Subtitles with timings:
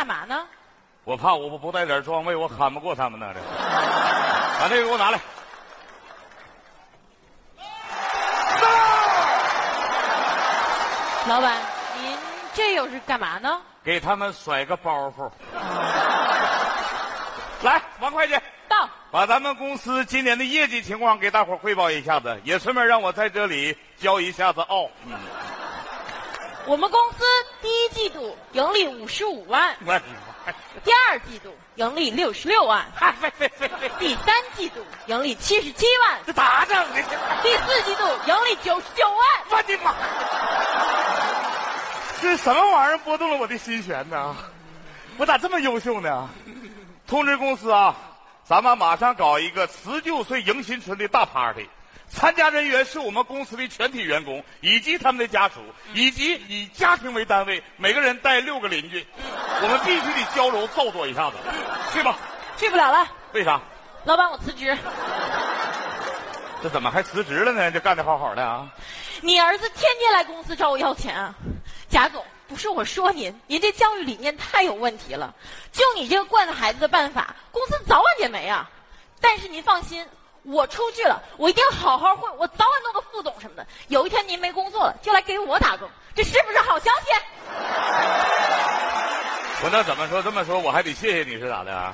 [0.00, 0.46] 干嘛呢？
[1.04, 3.34] 我怕我不不带点装备，我喊不过他们呢。
[3.34, 3.40] 这，
[4.58, 5.20] 把这个给我拿来。
[11.28, 11.54] 老板，
[12.00, 12.16] 您
[12.54, 13.60] 这又是干嘛呢？
[13.84, 15.30] 给他们甩个包袱。
[17.62, 18.34] 来，王会计，
[18.70, 24.88] 到，把咱们公司今年的业绩情况给大伙儿汇报一下子，也顺便让我在这里骄一下子傲。
[25.04, 25.12] 嗯，
[26.64, 27.18] 我们公司
[27.62, 30.02] 第一季度盈利五十五万，我的
[30.46, 30.52] 妈！
[30.82, 37.02] 第二季度盈利六十六万， 哎，别别别别，第三季度盈利七十七万，这咋整的？
[37.42, 39.18] 第四季度盈利九十九万。
[39.50, 39.94] 我的妈！
[42.22, 44.36] 这什么玩意儿拨动了我的心弦呢？
[45.16, 46.28] 我咋这么优秀呢？
[47.06, 47.94] 通知公司啊，
[48.44, 51.68] 咱们马上搞一个辞旧岁迎新春的大 party，
[52.10, 55.60] 参加人员是我们公司的全体员工以及他们的家属，
[55.94, 59.06] 以及以家庭为单位，每个人带六个邻居，
[59.62, 61.36] 我们必须得交流造作一下子，
[61.92, 62.18] 去吧？
[62.58, 63.60] 去不了了，为啥？
[64.04, 64.76] 老板，我辞职。
[66.62, 67.70] 这怎么还辞职了呢？
[67.70, 68.68] 这干的好好的啊！
[69.22, 71.34] 你儿子天天来公司找我要钱啊，
[71.88, 75.34] 贾总，不是我说您，您这教育理念太有问题了。
[75.72, 78.68] 就你这个惯着孩子的办法，公司早晚得没啊。
[79.22, 80.06] 但是您放心，
[80.42, 83.66] 我出去了，我一定好好混，我早晚弄个副总什么的。
[83.88, 87.10] 有一天您没工作了，就来给我打工，这是不是好消息？
[89.62, 90.22] 我那怎么说？
[90.22, 91.92] 这么说我还得谢谢你是咋的啊？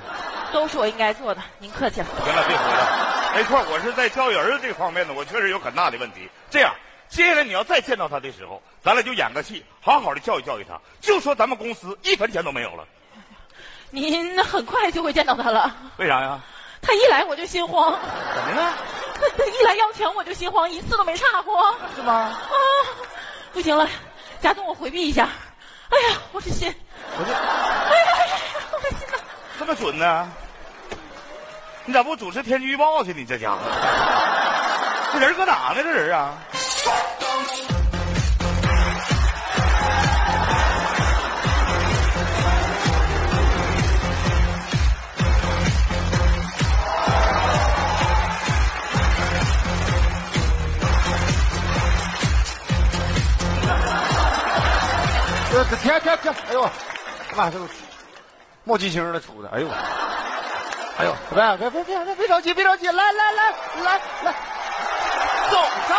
[0.53, 2.07] 都是我应该做的，您客气了。
[2.23, 3.31] 行了，别说了。
[3.35, 6.29] 没错，我是在教育儿子这方面呢，我确实有很大的问题。
[6.49, 6.73] 这样，
[7.09, 10.79] 接下来你要再见到他的时候，咱俩就演个戏，好好的教育教育他。
[11.01, 12.87] 就说咱们公司一分钱都没有了，
[13.91, 16.39] 您很快就会见到他了，为啥呀？
[16.87, 17.91] 他一来我就心慌，
[18.33, 18.73] 怎么了？
[19.59, 21.75] 一来要钱我就心慌，一次都没差过。
[21.93, 22.13] 是吗？
[22.13, 22.31] 啊，
[23.51, 23.85] 不行了，
[24.41, 25.27] 贾总，我回避一下。
[25.89, 26.73] 哎呀，我这心，
[27.19, 28.35] 我这哎呀，哎呀
[28.71, 29.17] 我这心呐，
[29.59, 30.31] 这么准呢？
[31.83, 33.13] 你咋不主持天气预报去？
[33.13, 33.59] 你这家伙，
[35.11, 35.83] 这人搁哪呢？
[35.83, 36.37] 这人啊？
[55.57, 56.69] 这这天天天，哎呦，
[57.35, 57.65] 妈这个
[58.63, 59.67] 冒金星了出的，哎呦，
[60.99, 63.51] 哎呦，别别别别别别着急，别着急，来来来
[63.83, 64.31] 来来，
[65.49, 65.57] 走
[65.89, 65.95] 着。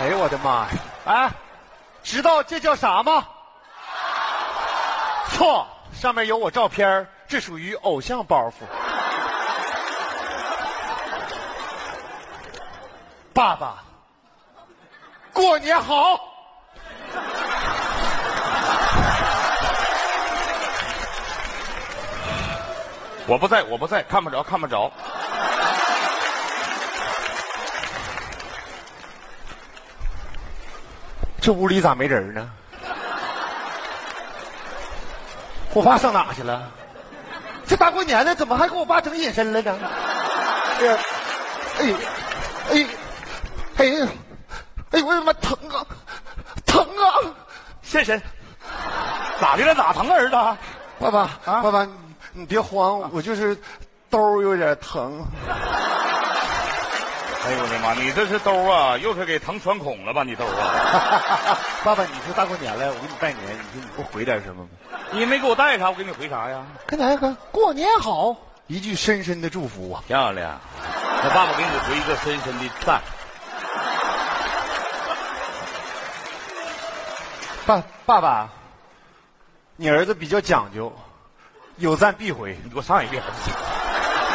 [0.00, 0.68] 哎呦我的妈呀！
[1.04, 1.30] 哎，
[2.02, 3.24] 知道这叫啥吗？
[5.30, 8.64] 错，上面有我照片这属于偶像包袱。
[13.32, 13.84] 爸爸，
[15.32, 16.17] 过年好。
[23.28, 24.90] 我不在，我不在，看不着，看不着。
[31.38, 32.50] 这屋里咋没人呢？
[35.74, 36.70] 我爸上哪去了？
[37.66, 39.78] 这大过年的，怎么还给我爸整隐身了呢？
[40.80, 40.98] 哎呀，
[41.78, 41.96] 哎呦，
[42.70, 42.86] 哎呦，
[43.76, 44.06] 哎呦，
[44.90, 45.84] 哎呦，我的妈，疼啊，
[46.64, 47.04] 疼啊！
[47.82, 48.20] 现身，
[49.38, 49.74] 咋的了？
[49.74, 50.36] 哪疼啊，儿子？
[50.98, 51.86] 爸爸，啊爸爸，
[52.32, 53.56] 你你别慌，我就是
[54.10, 55.24] 兜有点疼。
[57.46, 57.94] 哎呦我的妈！
[57.94, 60.22] 你这是兜啊，又是给疼穿孔了吧？
[60.22, 61.56] 你兜啊？
[61.82, 64.68] 爸爸，你说大过年了，我给你拜年，你说你给我回点什么吗？
[65.12, 66.62] 你没给我带啥，我给你回啥呀？
[66.86, 70.02] 跟哪个过年好，一句深深的祝福啊！
[70.06, 70.60] 漂亮，
[71.22, 73.00] 那爸爸给你回一个深深的赞。
[77.64, 78.48] 爸爸爸，
[79.76, 80.92] 你儿子比较讲究，
[81.78, 82.56] 有赞必回。
[82.62, 83.22] 你给我上一遍。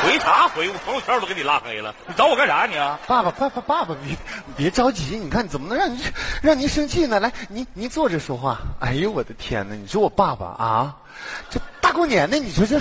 [0.03, 0.67] 回啥回？
[0.67, 2.99] 我朋友圈都给你拉黑了，你找我干啥你啊？
[3.07, 6.03] 爸爸，爸爸，爸爸，别你别着急，你看怎么能让您
[6.41, 7.21] 让您生气呢？
[7.21, 8.59] 来，您您坐着说话。
[8.81, 9.75] 哎呦，我的天哪！
[9.75, 10.97] 你说我爸爸啊，
[11.49, 12.77] 这大过年的，你说这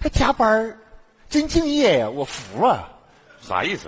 [0.00, 0.76] 还加班儿
[1.28, 2.88] 真敬业呀，我服啊！
[3.40, 3.86] 啥意思？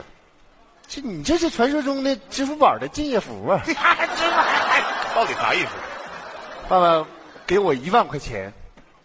[0.87, 3.61] 这你这是传说中的支付宝的敬业福啊！
[3.67, 3.75] 这
[5.17, 5.71] 到底啥意思？
[6.69, 7.05] 爸爸，
[7.45, 8.53] 给我一万块钱，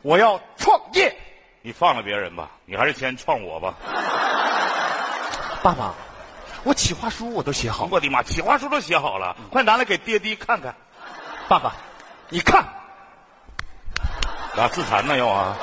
[0.02, 1.16] 我要创业。
[1.62, 3.74] 你放了别人吧，你还是先创我吧。
[5.62, 5.94] 爸爸，
[6.64, 7.90] 我企划书我都写好了。
[7.92, 10.74] 我的妈，企划书都写好了，快拿来给爹爹看看。
[11.50, 11.74] 爸爸，
[12.30, 12.64] 你看，
[14.56, 15.56] 咋自残呢要啊？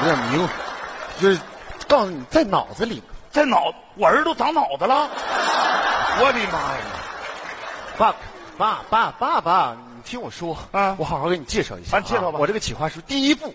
[0.00, 0.48] 有点迷糊，
[1.20, 1.40] 就是
[1.88, 5.08] 告诉你，在脑子里，在脑，我儿子都长脑子了。
[6.20, 6.80] 我的妈呀！
[7.98, 8.14] 爸，
[8.58, 13.54] 爸爸爸爸，你听我说啊我好好给你介绍一下、啊介绍吧我这个企划书，第一步，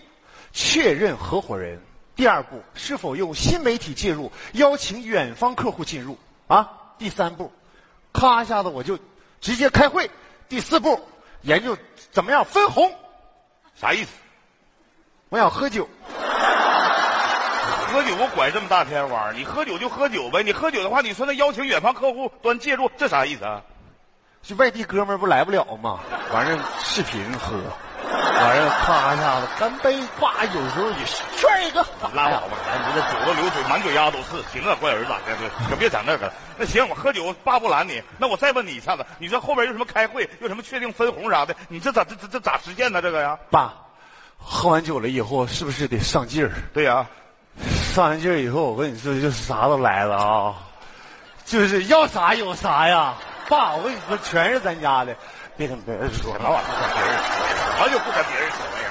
[0.50, 1.76] 确认合伙人；
[2.16, 6.16] 第二步，是否用新媒体介入，邀请远方客户进入
[6.46, 6.64] 啊；
[6.96, 7.52] 第三步，
[8.14, 8.98] 咔一下子我就
[9.42, 10.08] 直接开会；
[10.48, 10.98] 第四步，
[11.42, 11.76] 研究
[12.10, 12.90] 怎么样分红。
[13.78, 14.10] 啥意思？
[15.28, 15.86] 我想喝酒，
[17.92, 19.38] 喝酒我管这么大天玩意儿？
[19.38, 20.42] 你喝酒就喝酒呗。
[20.42, 23.62] 你喝酒的话，你说那邀请远方客户端介入，这啥意思啊？
[24.48, 26.00] 这外地哥们儿不来不了吗？
[26.32, 27.54] 完事视频喝，
[28.08, 30.24] 完事儿咔一下子干杯，呱，
[30.54, 31.84] 有时候也是圈一个，
[32.14, 34.42] 拉倒吧，咱你这酒都流水，满嘴丫都是。
[34.50, 36.32] 行啊，乖儿子，这这可别整那个。
[36.56, 38.02] 那行，我喝酒爸不拦你。
[38.16, 41.54] 那我再问你一下子，你说后边有什么开会，有什么确定分红啥的？
[41.68, 43.02] 你这咋这这这咋实现呢？
[43.02, 43.38] 这个呀？
[43.50, 43.74] 爸，
[44.38, 46.52] 喝完酒了以后是不是得上劲儿？
[46.72, 47.06] 对呀、
[47.94, 50.54] 上完劲儿以后，我跟你说，就啥都来了啊，
[51.44, 53.12] 就是要啥有啥呀。
[53.48, 55.16] 爸，我跟你说，全是咱家的，
[55.56, 56.68] 别跟别人说什么玩意儿？
[56.68, 57.24] 不跟别人说，
[57.78, 58.90] 啥就不跟别人说呀？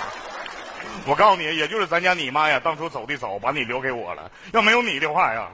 [1.06, 4.32] 我告诉你，也就是咱家你妈呀，当初走的早，把你留给我了。
[4.54, 5.48] 要没有你的话呀，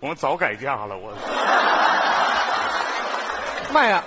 [0.00, 0.94] 我们早改嫁了。
[0.96, 1.12] 我
[3.72, 4.04] 妈呀，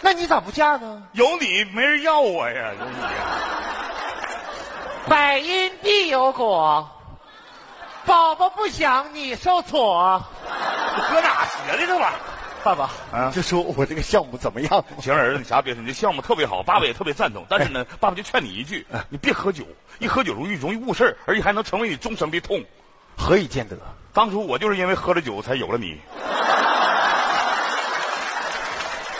[0.00, 1.02] 那你咋不嫁呢？
[1.12, 3.08] 有你没人要我呀，有你呀。
[5.08, 6.90] 百因必有果，
[8.04, 10.22] 宝宝不想你受挫。
[10.94, 12.12] 这搁哪学的这玩意儿？
[12.64, 14.84] 爸爸，啊就说我这个项目怎么样？
[15.00, 17.44] 行，儿子，你啥别说，你这项目特别好， 爸爸也特别赞同。
[17.48, 19.64] 但是呢， 爸爸就劝你一句，你别喝酒，
[19.98, 22.62] 一喝酒容易容易误事儿，而且还能成为你终生的痛。
[23.16, 23.76] 何以见得？
[24.12, 26.00] 当初我就是因为喝了酒才有了你。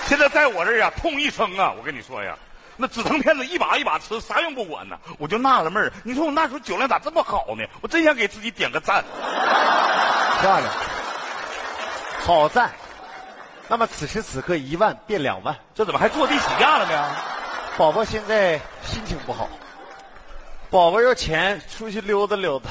[0.06, 1.72] 现在在我这儿啊，痛一生啊！
[1.76, 2.36] 我跟你说呀，
[2.76, 4.96] 那止疼片子一把一把吃，啥用不管呢？
[5.18, 7.64] 我就纳了闷儿，你说我那时候酒量咋这么好呢？
[7.80, 9.02] 我真想给自己点个赞。
[10.40, 10.70] 漂亮，
[12.24, 12.70] 好赞。
[13.72, 17.16] 那么此时此刻一万变两万，这怎么还坐地起价了呢？
[17.78, 19.48] 宝宝现在心情不好，
[20.68, 22.68] 宝宝要钱出去溜达溜达，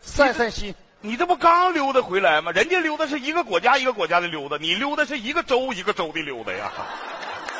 [0.00, 0.74] 散散心。
[1.02, 2.52] 你这不刚溜达回来吗？
[2.52, 6.72] 人家溜达是一个国家一个国家的溜达，你溜达是一个州一个州的溜达呀。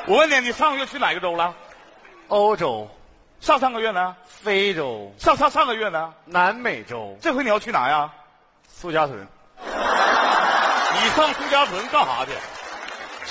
[0.07, 1.55] 我问你，你上个月去哪个州了？
[2.29, 2.89] 欧洲、
[3.41, 4.17] 上上个月呢？
[4.25, 6.15] 非洲、上上上个月呢？
[6.25, 8.11] 南美洲、这回你要去哪呀？
[8.73, 9.29] 苏家屯，
[9.67, 12.31] 你上苏家屯干啥去？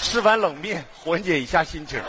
[0.02, 2.02] 吃碗冷面缓解一下心情。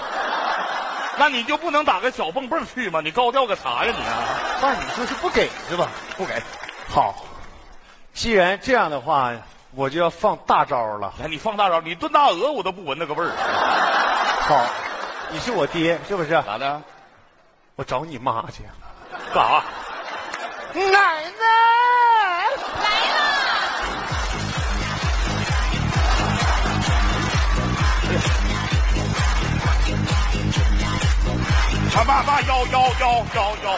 [1.19, 3.01] 那你就不能打个小蹦蹦去吗？
[3.03, 4.25] 你高调个啥呀你啊？
[4.63, 5.89] 那，你说是不给是吧？
[6.17, 6.43] 不给。
[6.89, 7.15] 好，
[8.15, 9.33] 既然这样的话，
[9.75, 11.13] 我就要放大招了。
[11.23, 13.31] 哎，你放大招，你炖大鹅我都不闻那个味儿。
[14.41, 14.67] 好，
[15.31, 16.31] 你是我爹是不是？
[16.31, 16.81] 咋的？
[17.77, 18.63] 我找你妈去。
[19.35, 19.63] 干啥？
[20.73, 21.80] 奶奶。
[31.97, 33.77] 啊妈妈幺幺幺幺幺！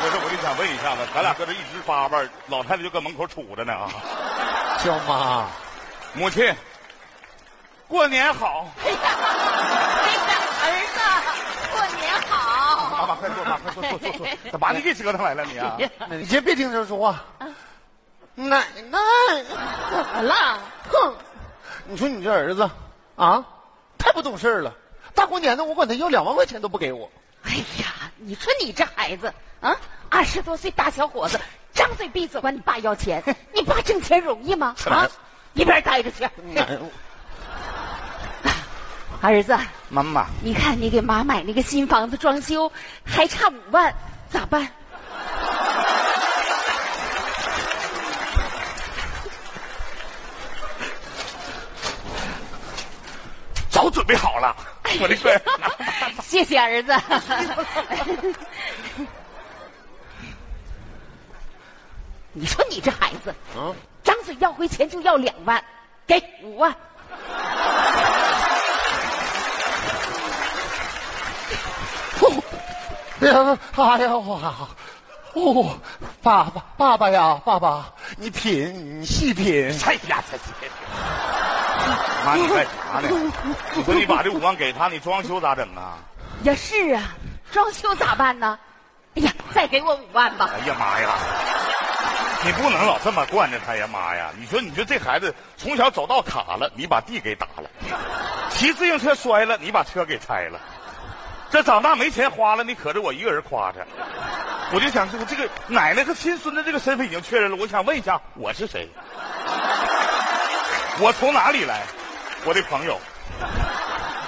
[0.00, 2.18] 不是， 我就想问一下子，咱俩搁这一直叭叭，
[2.48, 3.88] 老太太就搁门口杵着呢啊。
[4.82, 5.46] 叫妈，
[6.14, 6.54] 母亲，
[7.86, 8.66] 过年好！
[8.84, 10.22] 哎呀，哎呀，
[10.64, 10.98] 儿子，
[11.72, 13.06] 过年妈好。
[13.06, 15.76] 妈，快坐，妈快坐坐坐坐，咋把你给折腾来了你啊？
[16.10, 17.22] 你先别听他说话。
[18.34, 18.98] 奶奶，
[19.90, 20.58] 怎么了？
[20.90, 21.14] 哼，
[21.86, 22.68] 你说你这儿子
[23.16, 23.44] 啊，
[23.98, 24.72] 太不懂事儿了。
[25.18, 27.10] 大过年的，我管他要两万块钱都不给我。
[27.42, 29.74] 哎呀，你说你这孩子啊，
[30.08, 31.40] 二十多岁大小伙子，
[31.74, 33.20] 张嘴闭嘴管你爸要钱，
[33.52, 34.76] 你爸挣钱容易吗？
[34.86, 35.10] 啊，
[35.54, 36.22] 一边待着去。
[36.54, 36.64] 奶，
[39.20, 39.58] 儿子，
[39.88, 42.70] 妈妈，你看你给妈买那个新房子装修，
[43.04, 43.92] 还差五万，
[44.30, 44.68] 咋办？
[53.88, 54.54] 早准备好了，
[55.00, 55.40] 我的乖。
[56.22, 56.92] 谢谢儿子。
[62.32, 65.62] 你说你这孩子，嗯，张嘴要回钱就要两万，
[66.06, 66.74] 给五万。
[73.20, 74.68] 哎呀，哎呀，哇，
[75.32, 75.78] 哦，
[76.22, 79.66] 爸爸，爸爸呀，爸爸，你品，你细品。
[79.86, 80.44] 哎呀，这这。
[82.24, 83.08] 妈，你干啥呢？
[83.74, 85.98] 你说你把这五万给他，你装修咋整啊？
[86.42, 87.02] 也，是啊，
[87.50, 88.58] 装修咋办呢？
[89.16, 90.50] 哎呀，再给我五万吧。
[90.52, 91.08] 哎呀妈呀！
[92.44, 94.30] 你不能老这么惯着他呀，妈呀！
[94.38, 97.68] 你说，你说这孩子从小走道卡了，你把地给打了；
[98.50, 100.60] 骑自行车摔了，你把车给拆了。
[101.50, 103.80] 这长大没钱花了，你可着我一个人夸他。
[104.72, 108.88] 我就想，我这个奶奶和亲孙子这个身份已经确认了，我想问一下，我是谁？
[111.00, 111.82] 我从哪里来？
[112.48, 112.98] 我的朋友，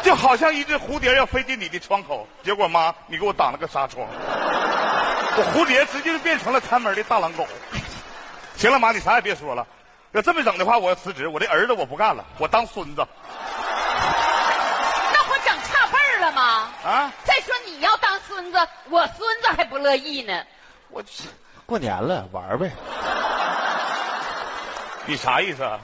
[0.02, 4.06] 就好像一只蝴蝶要飞进你的窗口，结果妈，你给我挡了个纱窗，
[5.38, 7.46] 我蝴蝶直接就变成了看门的大狼狗。
[8.58, 9.66] 行了，妈，你啥也别说了，
[10.12, 13.06] 要这么整的话，我要辞职，我的儿子我不干了，我当孙子
[13.96, 16.68] 那我整差辈儿了吗？
[16.84, 17.10] 啊！
[17.24, 18.58] 再说你要当孙子，
[18.90, 20.44] 我孙子还不乐意呢。
[20.90, 21.02] 我
[21.64, 22.70] 过年了，玩呗。
[25.06, 25.80] 你啥意思啊？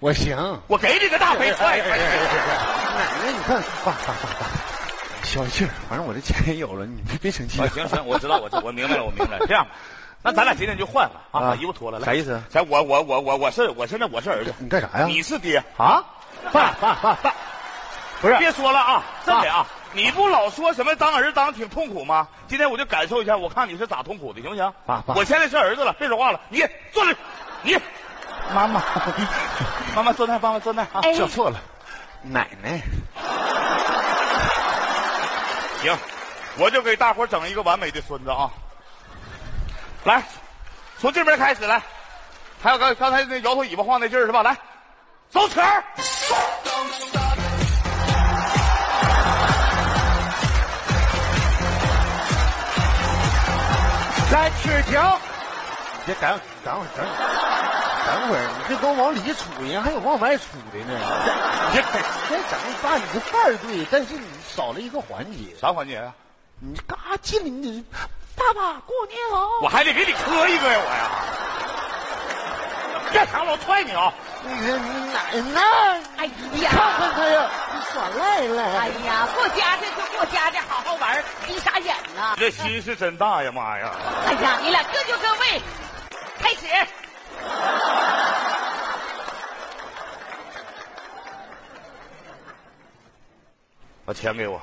[0.00, 0.36] 我行。
[0.66, 1.78] 我给你个大肥踹。
[1.78, 4.46] 奶 奶，你看，爸爸爸爸，
[5.22, 5.70] 消气儿。
[5.88, 7.66] 反正我这钱也有了，你别别生气啊，。
[7.68, 9.46] 行行，我知道，我知我明白了，我明白了。
[9.46, 9.66] 这样，
[10.22, 11.98] 那咱俩今天就换了啊，啊把衣服脱了。
[11.98, 12.42] 来啥意思？
[12.50, 15.06] 咱我我我我我是我现在我是儿子，你干啥呀？
[15.06, 16.04] 你是爹，啊？
[16.52, 17.34] 爸爸爸爸，
[18.20, 22.28] 不是别说了啊，真的啊，你不老说什么当儿子当挺痛苦吗？
[22.46, 24.72] 今天我就感受一下，我看你是咋痛苦的，行不行？
[24.84, 26.58] 爸爸我现在是儿子了，别说话了，你
[26.92, 27.16] 坐这，
[27.62, 27.76] 你
[28.54, 28.82] 妈妈，
[29.94, 31.00] 妈妈坐那，妈妈坐那啊。
[31.02, 31.60] 哎叫错了，
[32.22, 32.80] 奶奶。
[35.82, 35.96] 行，
[36.58, 38.50] 我就给大伙儿整一个完美的孙子啊！
[40.04, 40.22] 来，
[40.98, 41.82] 从这边开始来，
[42.62, 44.42] 还有刚刚才那摇头尾巴晃那劲儿是吧？
[44.42, 44.56] 来，
[45.30, 45.84] 走起儿！
[54.32, 55.18] 来曲条。
[56.06, 57.06] 你别赶赶会儿，等
[58.06, 59.34] 等会儿，你这都往里杵
[59.68, 60.38] 人，还有往外杵
[60.72, 60.94] 的呢。
[61.72, 61.98] 你这你
[62.28, 65.54] 这整爸，你这范儿对，但是你少了一个环节。
[65.60, 66.14] 啥环节啊？
[66.60, 67.84] 你嘎进来，你
[68.36, 69.46] 爸爸过年好。
[69.60, 71.10] 我还得给你磕一个呀，我呀！
[73.12, 74.12] 别抢了，我踹你啊！
[74.42, 75.18] 你看你奶
[75.52, 75.60] 奶，
[76.16, 76.26] 哎
[76.62, 78.62] 呀，看他呀，你耍赖了。
[78.78, 82.40] 哎呀，过家家就过家家，好好玩儿，闭啥眼呢你？
[82.40, 83.90] 这心是真大呀，妈呀！
[84.26, 85.62] 哎呀，你俩各就各位，
[86.38, 86.66] 开始。
[94.04, 94.60] 把钱给我。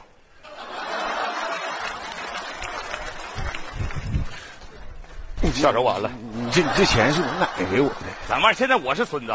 [5.63, 7.95] 下手晚了，你这你这钱是我奶奶给我的，
[8.27, 9.33] 咱们现在我是孙子，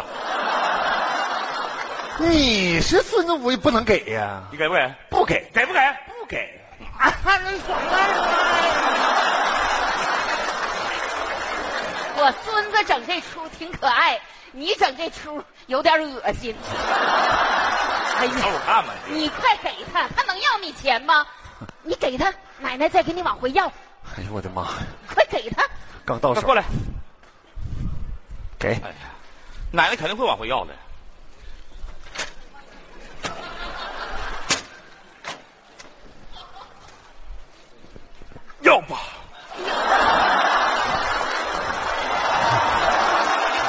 [2.18, 4.42] 你是孙子，我也不能给呀。
[4.50, 4.94] 你给不给？
[5.08, 5.80] 不给，给不给？
[6.20, 6.60] 不给。
[6.98, 8.47] 啊，那耍赖了。
[12.20, 14.20] 我孙子整这出挺可爱，
[14.50, 16.52] 你整这出有点恶心。
[18.18, 21.24] 哎呀，瞅我看吧，你你快给他，他能要你钱吗？
[21.82, 23.66] 你给他，奶奶再给你往回要，
[24.16, 24.68] 哎呦我的妈呀！
[25.14, 25.64] 快给他。
[26.04, 26.64] 刚到手，过来。
[28.58, 28.70] 给。
[28.70, 28.96] 哎呀，
[29.70, 30.74] 奶奶肯定会往回要的。
[38.62, 38.98] 要吧，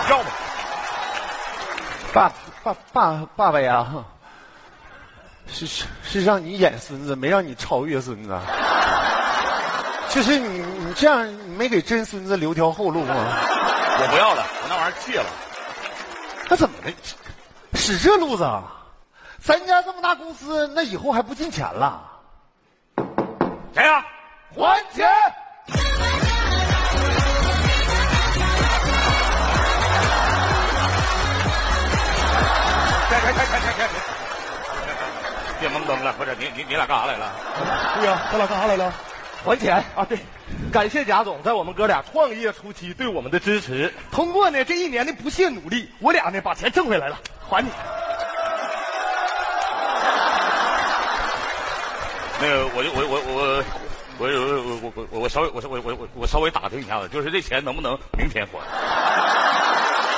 [0.09, 0.31] 要吧，
[2.19, 2.29] 爸
[2.61, 3.87] 爸爸爸爸呀，
[5.47, 8.37] 是是是让你演孙子，没让你超越孙子。
[10.09, 13.15] 就是你你这样，你没给真孙子留条后路吗？
[13.15, 15.27] 我不要了，我那玩意儿戒了。
[16.49, 16.91] 那怎么的？
[17.75, 18.65] 使这路子啊？
[19.41, 22.03] 咱家这么大公司，那以后还不进钱了？
[23.73, 24.05] 谁呀、
[24.53, 25.07] 还钱！
[33.19, 33.89] 开开开开开！
[35.59, 37.31] 别懵灯了，不是你你你俩干啥来了？
[37.95, 38.93] 对呀、咱俩干啥来了？
[39.45, 40.05] 还钱啊！
[40.07, 40.17] 对，
[40.71, 43.93] 感谢贾总在我们哥俩创业初期对我们的支持。
[44.11, 47.17] 通过呢这一年的不懈努力，我俩呢把钱挣回来了，
[47.49, 47.69] 还你。
[52.41, 53.63] 那个，我就我我我
[54.17, 58.59] 我我我我我我稍微我我我我我稍微打听一下子，就是这钱能不能明天还？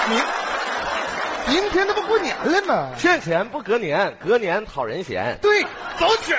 [0.09, 0.19] 明
[1.47, 2.89] 明天那不过年了吗？
[2.97, 5.37] 欠钱不隔年，隔年讨人嫌。
[5.41, 5.63] 对，
[5.97, 6.33] 走起！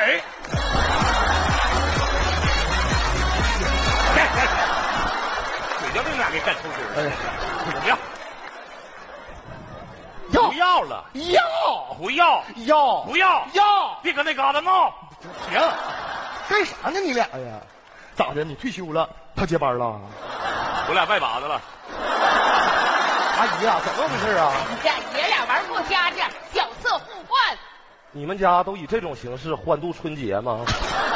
[5.78, 7.12] 嘴叫你俩给干抽筋哎了！
[7.80, 7.98] 不要
[10.30, 13.98] 要不要了，要不要要不要要！
[14.02, 14.92] 别搁那嘎达闹！
[15.50, 15.60] 行，
[16.48, 17.60] 干啥呢你俩呀？
[18.14, 18.44] 咋的？
[18.44, 20.00] 你退休了，他接班了？
[20.88, 21.60] 我俩拜把子了，
[23.42, 24.52] 阿姨啊、怎么回事啊？
[24.70, 27.58] 你俩爷俩玩过家家，角色互换。
[28.12, 30.60] 你们家都以这种形式欢度春节吗？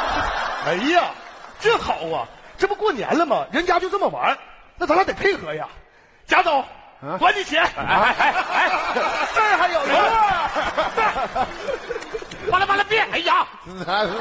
[0.67, 1.05] 哎呀，
[1.61, 2.27] 这好啊！
[2.57, 3.45] 这不过年了吗？
[3.49, 4.37] 人家就这么玩，
[4.75, 5.69] 那咱俩得配合呀。
[6.25, 6.59] 贾总，
[7.01, 7.63] 啊还你钱！
[7.63, 8.69] 哎哎哎哎，
[9.33, 9.95] 这儿还有人。
[12.51, 12.99] 完了完了，别！
[13.09, 14.15] 哎呀，南方这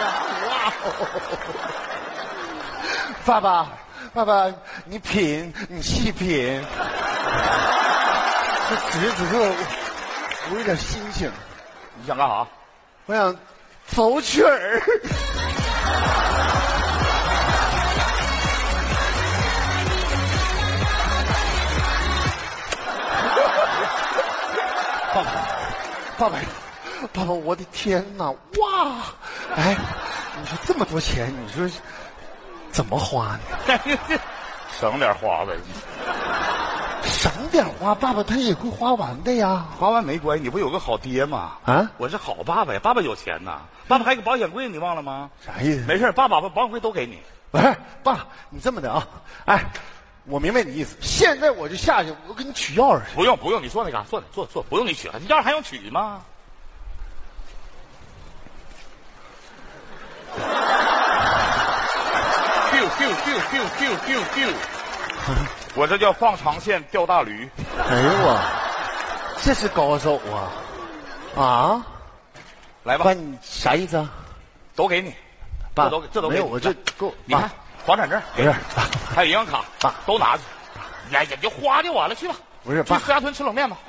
[0.00, 0.10] 样，
[0.48, 0.90] 哇哦！
[3.24, 3.68] 爸爸，
[4.12, 4.52] 爸爸，
[4.86, 6.60] 你品，你细品。
[8.68, 9.54] 这此时此刻，我
[10.50, 11.30] 我有点心情，
[11.94, 12.44] 你想干啥？
[13.06, 13.36] 我想
[13.86, 14.82] 走曲儿。
[25.14, 25.30] 爸爸，
[26.18, 26.38] 爸爸，
[27.12, 28.28] 爸爸，我的天哪！
[28.30, 28.36] 哇，
[29.54, 29.76] 哎，
[30.40, 31.68] 你说这么多钱，你说
[32.72, 33.36] 怎么花
[33.66, 33.78] 呢？
[34.80, 35.52] 省点花呗，
[37.04, 39.66] 省点花，爸爸他也会花完的呀。
[39.78, 41.58] 花完没关系，你不有个好爹吗？
[41.64, 45.28] 啊我是好爸爸呀，爸爸有钱呐，爸爸还有个保险柜，你忘了吗？
[45.44, 45.84] 啥意思？
[45.86, 47.18] 没事，爸爸把保险柜都给你。
[47.50, 49.06] 不是，爸，你这么的啊？
[49.44, 49.64] 哎，
[50.24, 50.96] 我明白你意思。
[51.00, 53.16] 现在我就下去，我给你取钥匙去。
[53.16, 56.22] 不用不用，你坐那嘎，坐坐坐，不用你取，钥匙还用取吗？
[63.00, 64.52] 丢丢丢丢丢丢丢！
[65.74, 67.48] 我这叫放长线钓大驴。
[67.88, 68.38] 哎呦我，
[69.42, 70.52] 这是高手啊！
[71.42, 71.82] 啊，
[72.82, 74.10] 来吧爸，，你啥意思啊？
[74.76, 75.14] 都给你，
[75.74, 77.14] 爸，这都这都没有，我这够。
[77.24, 77.50] 你看
[77.86, 78.54] 房产证没事，
[79.14, 80.42] 还有银行卡爸都拿去。
[81.14, 82.34] 呀你，就花就完了，去吧。
[82.62, 83.78] 不是爸去石家屯吃冷面吧。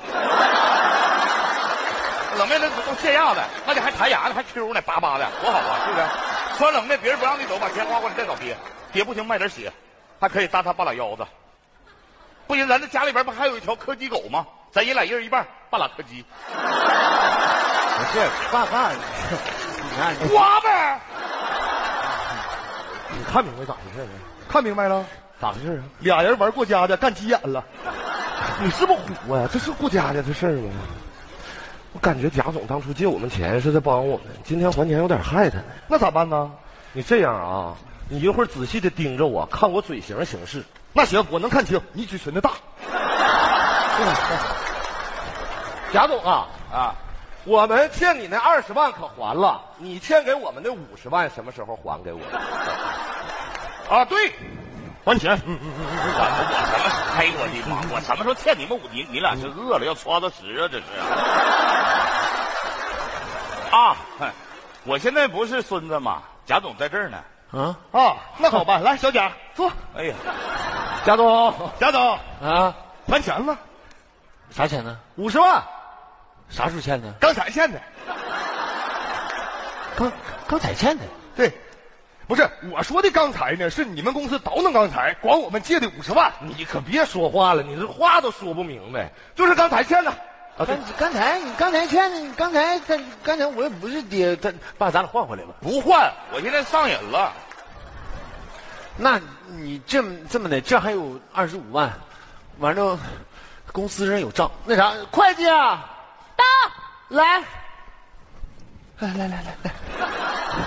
[2.38, 6.06] 冷面那都现压的，那你还弹牙呢，还 Q 呢，叭叭的，多好啊，是不是？
[6.56, 8.56] 吃完冷面，别人不让你走，把钱花光，你再找爹。
[8.92, 9.72] 爹不行，卖点血，
[10.20, 11.26] 还可以搭他半拉腰子。
[12.46, 14.46] 不行，咱这家里边不还有一条柯基狗吗？
[14.70, 16.58] 咱爷俩一人一半，半拉柯基，不
[18.12, 18.90] 是，爸爸，
[19.82, 21.00] 你看你花呗。
[23.14, 24.08] 你看明白咋回事了？
[24.48, 25.04] 看明白了？
[25.40, 25.84] 咋回事啊？
[26.00, 27.62] 俩人玩过家家，干急眼了。
[28.62, 29.48] 你是不是虎啊？
[29.52, 30.72] 这是过家家的事儿吗？
[31.92, 35.58] 我感觉贾总当初借我们钱是在帮我们，今天还钱有点害他。
[35.86, 36.50] 那咋办呢？
[36.92, 37.76] 你这样啊，
[38.12, 40.62] 你一会儿仔细的盯着我，看我嘴型行事。
[40.92, 42.50] 那行，我能看清，你嘴唇的大。
[45.94, 46.94] 贾总啊，啊，
[47.44, 52.20] 我们欠你那二十万可还了，你欠给我们的五十万什么时候还给我？
[53.88, 54.30] 啊，对，
[55.06, 55.40] 还钱。
[55.46, 55.54] 我我
[56.68, 56.90] 什么？
[57.16, 57.80] 哎我的妈！
[57.94, 58.80] 我什么时候欠你们五？
[58.92, 60.68] 你你俩是饿了要刷到十啊？
[60.70, 60.84] 这是。
[63.74, 63.96] 啊，
[64.84, 66.20] 我现在不是孙子吗？
[66.44, 67.16] 贾总在这儿呢。
[67.52, 69.70] 啊啊，那好吧，来，小贾坐。
[69.94, 70.14] 哎呀，
[71.04, 72.74] 贾总，贾总，啊，
[73.06, 73.56] 还钱了，
[74.50, 74.98] 啥钱呢？
[75.16, 75.62] 五十万，
[76.48, 77.12] 啥时候欠的？
[77.20, 77.78] 刚才欠的。
[79.94, 80.10] 刚
[80.48, 81.04] 刚才欠的。
[81.36, 81.52] 对，
[82.26, 86.32] 不是我说的刚才呢，是你们公司倒腾刚才，管我们借的五十万。
[86.40, 90.12] 你可别说话了，你这话都说不明白，就是刚才欠的。
[90.58, 95.54] 啊，对刚，刚才你刚才欠的，刚才他刚才我也不是爹，他爸，咱俩换回来吧。
[95.62, 97.32] 不换，我现在上瘾了。
[98.96, 101.90] 那你这么这么的，这还有二十五万，
[102.58, 102.98] 完了，
[103.72, 104.50] 公司上有账。
[104.66, 105.88] 那啥，会计啊，
[106.36, 106.44] 到，
[107.08, 107.40] 来，
[108.98, 109.72] 来来来来来，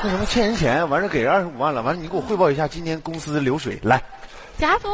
[0.04, 4.02] 那什么欠人钱，完了给人二十五万了，完了你给我汇报一下今天公司的流水，来，
[4.58, 4.91] 贾总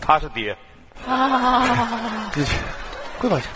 [0.00, 0.56] 他是爹，
[1.06, 2.56] 啊，这去
[3.18, 3.48] 汇报一下。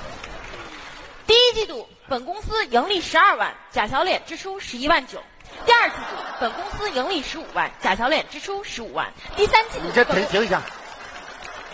[1.27, 5.23] 第一季度本公司盈利十二万，贾小脸支出十一万九。
[5.65, 9.11] 第二季度本公司盈利十五万，贾小脸支出十五万。
[9.37, 10.61] 第三季度你这停停一下，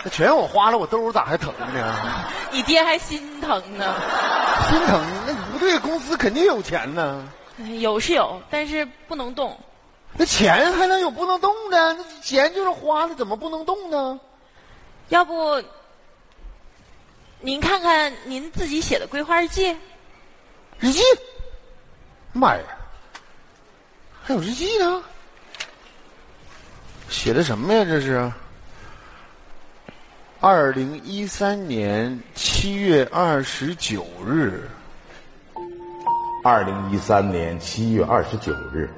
[0.05, 1.95] 这全我花了，我兜儿咋还疼呢？
[2.53, 3.95] 你爹还心疼呢。
[4.71, 7.27] 心疼，那不对，公司肯定有钱呢。
[7.61, 9.59] 哎有是有，但是不能动。
[10.13, 11.95] 那钱还能有不能动的？
[11.95, 14.21] 那钱就是花的，怎么不能动呢？
[15.09, 15.63] 要不，
[17.41, 19.71] 您看看您自己写的规划日记。
[20.81, 21.01] 日记，
[22.33, 22.63] 妈呀，
[24.23, 25.03] 还有日记呢？
[27.09, 27.85] 写的什么呀？
[27.85, 28.31] 这是？
[30.41, 34.69] 二零一三年七月二十九日，
[36.45, 38.91] 二零一三年七月二十九日，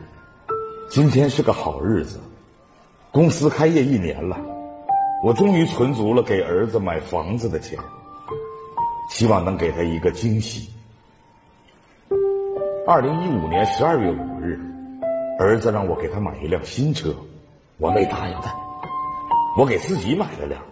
[0.90, 2.18] 今天是个好日子，
[3.11, 4.38] 公司开业一年了，
[5.22, 7.79] 我终于存足了给儿子买房子的钱，
[9.11, 10.70] 希望能给他一个惊喜。
[12.87, 14.59] 二零一五年十二月五日，
[15.38, 17.14] 儿子让我给他买一辆新车，
[17.79, 18.55] 我没答应他，
[19.59, 20.62] 我给自己买了辆，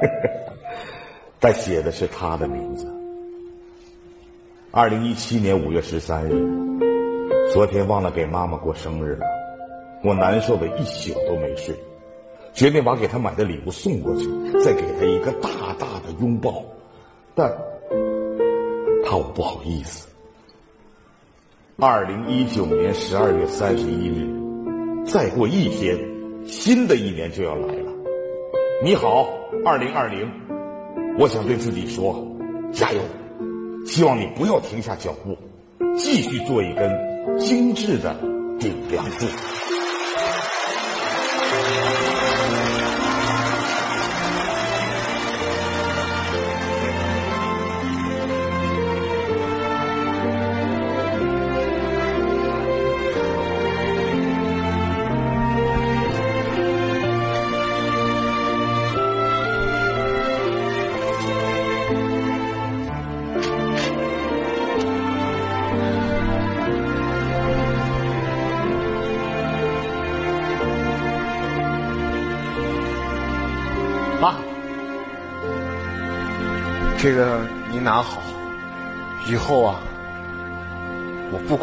[1.38, 2.90] 但写的是他的名字。
[4.70, 6.42] 二零一七年五月十三日，
[7.52, 9.26] 昨天忘了给妈妈过生日了，
[10.02, 11.74] 我难受的一宿都没睡，
[12.54, 14.26] 决定把给他买的礼物送过去，
[14.64, 16.62] 再给他一个大大的拥抱，
[17.34, 17.52] 但
[19.14, 20.08] 怕我不好意思。
[21.76, 24.26] 二零一九年十二月三十一日，
[25.06, 25.96] 再过一天
[26.44, 27.92] 新的一年就要来了。
[28.82, 29.28] 你好，
[29.64, 30.28] 二零二零，
[31.16, 32.26] 我想对自己说，
[32.72, 33.00] 加油！
[33.86, 35.38] 希望你不要停下脚步，
[35.96, 38.16] 继续做一根精致的
[38.58, 39.26] 顶梁柱。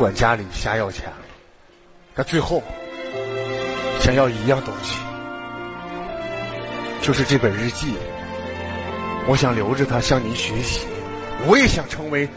[0.02, 1.18] 管家里瞎要钱了，
[2.16, 2.64] 但最后
[4.00, 4.98] 想要一样东西，
[7.04, 7.94] 就是这本日记。
[9.28, 10.88] 我想留着它向您学习，
[11.46, 12.28] 我也想成为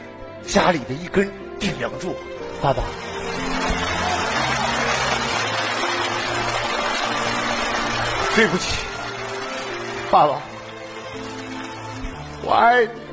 [0.46, 1.26] 家里的一根
[1.58, 2.14] 顶梁柱，
[2.60, 2.82] 爸爸。
[8.36, 8.76] 对不起，
[10.10, 10.38] 爸爸，
[12.42, 13.03] 我爱你。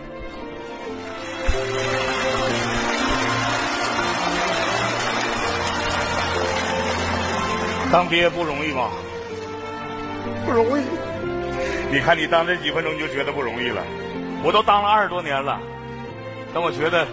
[7.92, 8.90] 当爹不容易吧？
[10.46, 10.84] 不容易。
[11.92, 13.84] 你看你当这几分钟你就觉得不容易了，
[14.44, 15.60] 我都当了二十多年了，
[16.54, 17.06] 但我觉得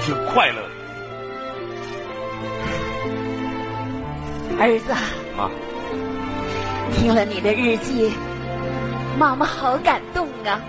[0.00, 0.62] 挺快乐。
[4.58, 4.94] 儿子，
[5.36, 5.50] 妈，
[6.94, 8.12] 听了你的日记，
[9.18, 10.62] 妈妈好感动啊！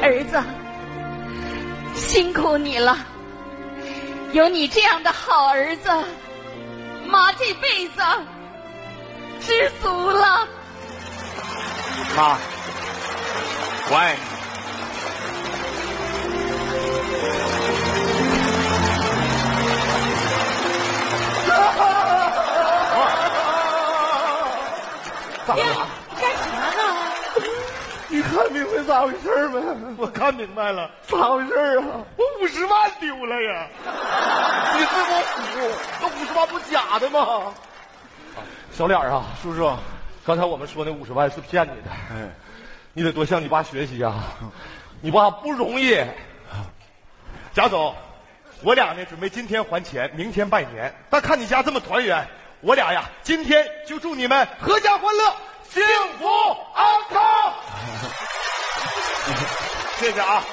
[0.00, 0.42] 儿子，
[1.94, 2.96] 辛苦你了，
[4.32, 5.90] 有你这样的好儿子，
[7.08, 8.02] 妈这辈子
[9.40, 10.46] 知足了。
[12.14, 12.36] 妈，
[13.90, 14.20] 我爱你。
[25.54, 25.64] 爹，
[26.20, 26.44] 干啥
[26.76, 26.80] 呢？
[28.10, 29.58] 你看明白咋回事没？
[29.96, 32.04] 我看明白了，咋回事啊？
[32.16, 33.66] 我五十万丢了呀！
[34.74, 35.40] 你是我虎，
[36.02, 37.52] 那五十万不假的吗？
[38.72, 39.76] 小脸儿啊，叔叔，
[40.24, 42.30] 刚才我们说那五十万是骗你的，哎，
[42.92, 44.22] 你得多向你爸学习啊！
[45.00, 46.00] 你爸不容易。
[47.52, 47.92] 贾总，
[48.62, 50.94] 我俩呢准备今天还钱，明天拜年。
[51.10, 52.24] 但看你家这么团圆，
[52.60, 55.34] 我俩呀今天就祝你们阖家欢乐，
[55.68, 55.82] 幸
[56.18, 56.26] 福
[56.74, 57.54] 安康。
[59.98, 60.44] 谢谢啊，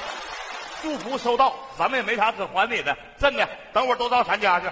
[0.82, 3.48] 祝福收到，咱们也没啥可还你的，真的。
[3.72, 4.66] 等会儿都到咱家去，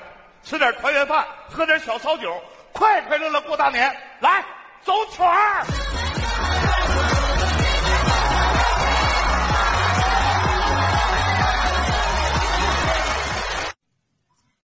[0.45, 2.41] 吃点团圆饭，喝点小烧酒，
[2.73, 3.97] 快快乐乐过大年。
[4.21, 4.45] 来，
[4.85, 7.14] 走曲儿。